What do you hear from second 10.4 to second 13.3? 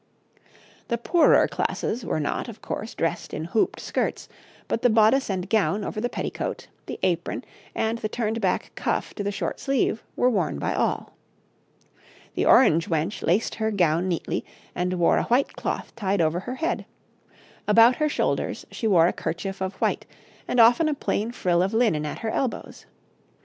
by all. The orange wench